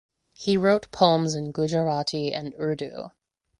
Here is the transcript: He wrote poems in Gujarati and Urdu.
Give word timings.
He 0.33 0.57
wrote 0.57 0.89
poems 0.89 1.35
in 1.35 1.51
Gujarati 1.51 2.33
and 2.33 2.55
Urdu. 2.59 3.11